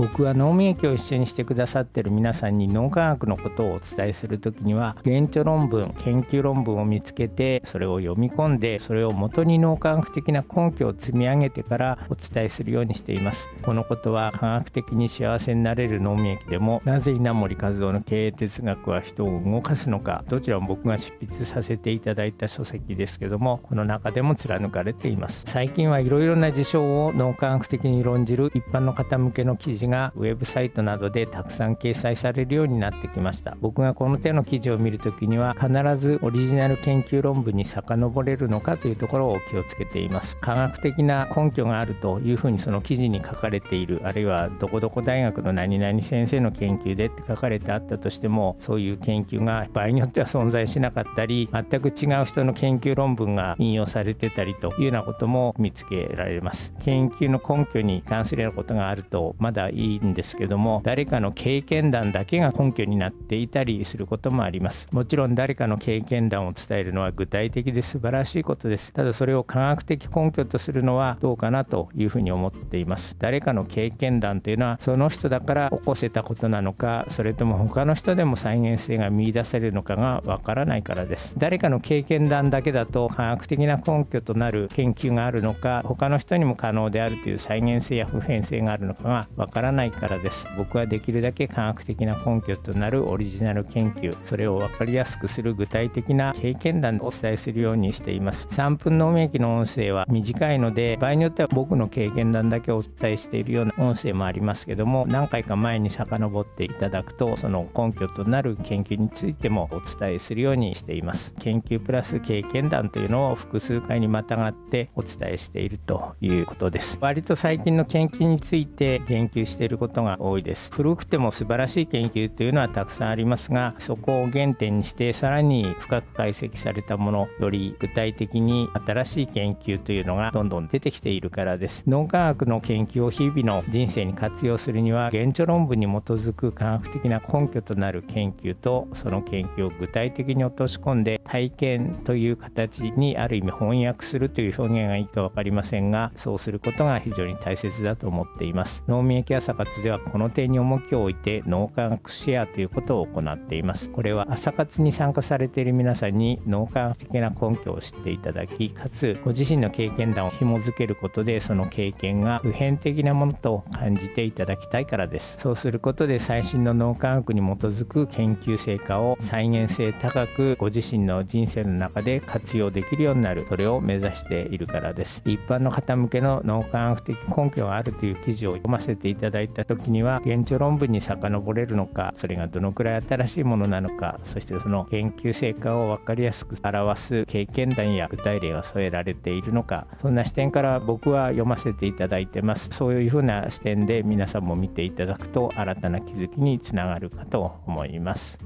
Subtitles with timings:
[0.00, 13.46] 僕は脳免疫を一緒にしてくださってる皆さんに脳科学のことをお伝えする時には原著論文研究論文を見つけてそれを読み込んでそれを元に脳科学的な根拠を積み上げてからお伝えするようにしています。
[13.60, 25.42] このことは科学的に幸せになれる脳免疫でもなぜ稲森和夫の経営哲学は人を動かすのかどちらも僕が執筆させていただいた書籍ですけどもこの中でも貫かれています。
[25.44, 33.56] 最近はいろいろな事象を脳科学的に論じる一般の方向けの記事がウェブサイトなどでたくさん掲載されるようになってきました。
[33.60, 40.36] 僕がこの手の記事を見るときには必ずオリジナル研究論文に遡れるのかというところを気をつけています。
[40.38, 44.00] 科学的な根拠があるというふうにその記事に書かれている。
[44.04, 56.72] あるいはどこどこ大学の何々先生の研究でって書かれてあったとしてもそういう研究が場合によっては存在しなかったり全く違う人の研究論文が引用されてたりというようなことも見つけられます。
[56.82, 64.88] 研究の根拠に関するようなことがあるとまだいいんですけども誰かの経験談だけが根拠になっていたりすることもあります。
[64.92, 68.92] もちろん誰かの経験談を伝えるのは具体的で素晴らしいことです。
[68.92, 73.16] ただそれを科学的根拠とするのはどうかなというふうに思っています。
[73.18, 81.34] 誰かの経験談というのはその人だから起こせたことなのかそれとも他の人でも再現性が見出せるのかがわからないからです。
[81.38, 90.46] 誰かの経験談だけだと科学的な根拠となる研究があるのか他の人にも可能であるという再現性や普遍性があるのかがわからないからです。
[90.56, 98.48] 僕はできるだけ科学的な根拠となるオリジナル研究それを分かりやすくする具体的な経験談でお伝えするようにしています。
[98.50, 111.34] 3分脳免疫の音声は短いので場合によっては僕の経験談だけお伝えしているような音声もありますけども何回か前に遡っていただくとその根拠となる研究についてもお伝えするようにしています。
[111.40, 116.98] 研究プラス経験談というのを複数回にまたがってお伝えしているということです。
[117.00, 120.70] 割と最近の研究について言及していることが多いです。
[120.72, 131.84] 古くても素晴らしい研究というのはたくさんありますがそこを原点にしてさらに深く解析されたものより具体的に新しい研究というのがどんどん出てきているからです。
[131.86, 148.82] 脳科学の研究を日々の人生に活用するには原著論文に基づく科学的な根拠となる研究とその研究を具体的に落とし込んで体験という形にある意味翻訳するという表現がいいか分かりませんがそうすることが非常に大切だと思っています。
[148.88, 153.88] 脳免疫朝活ではこの点に重きを置いて脳科学シェアということを行っています。
[153.88, 165.38] これは朝活に参加されている皆さんに脳科学的な根拠を知っていただきかつご自身の経験談を紐づけることでその経験が普遍的なものと感じていただきたいからです。
[165.40, 173.46] そうすることで最新の脳科学に基づく研究成果を再現性高くご自身の人生の中で活用できるようになる。
[173.48, 175.22] それを目指しているからです。
[175.24, 192.68] 一般の方向けの脳科学的根拠があるという記事を読ませていたただいた時には現著論文に遡れるのかそれがどのくらい新しいものなのかそしてその研究成果を分かりやすく表す経験談や具体例が添えられているのかそんな視点から僕は読ませていただいてます。
[192.72, 198.38] そういうふうな視点で皆さんも見ていただくと新たな気づきにつながるかと思います。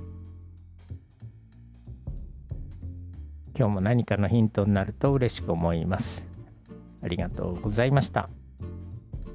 [3.56, 6.24] 今日も何かのヒントになると嬉しく思います。
[7.02, 8.28] ありがとうございました。